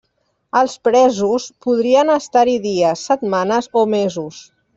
[0.61, 4.43] Els presos podrien estar-hi dies, setmanes o mesos.